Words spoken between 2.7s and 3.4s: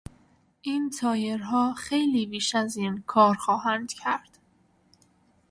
این کار